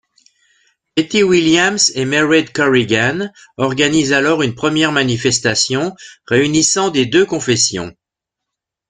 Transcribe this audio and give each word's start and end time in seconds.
Betty 0.97 1.21
Williams 1.23 1.91
et 1.93 2.05
Mairead 2.05 2.51
Corrigan 2.51 3.31
organisent 3.57 4.13
alors 4.13 4.41
une 4.41 4.55
première 4.55 4.91
manifestation, 4.91 5.95
réunissant 6.25 6.89
des 6.89 7.05
deux 7.05 7.27
confessions. 7.27 7.95